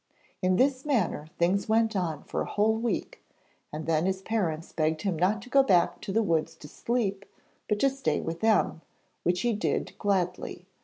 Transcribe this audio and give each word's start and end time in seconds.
In 0.41 0.55
this 0.55 0.83
manner 0.83 1.27
things 1.37 1.69
went 1.69 1.95
on 1.95 2.23
for 2.23 2.41
a 2.41 2.47
whole 2.49 2.73
week, 2.73 3.23
and 3.71 3.85
then 3.85 4.07
his 4.07 4.23
parents 4.23 4.71
begged 4.71 5.03
him 5.03 5.15
not 5.15 5.43
to 5.43 5.49
go 5.51 5.61
back 5.61 6.01
to 6.01 6.11
the 6.11 6.23
woods 6.23 6.55
to 6.55 6.67
sleep, 6.67 7.23
but 7.69 7.77
to 7.81 7.89
stay 7.91 8.19
with 8.19 8.39
them, 8.39 8.81
which 9.21 9.41
he 9.41 9.53
did 9.53 9.95
gladly. 9.99 10.65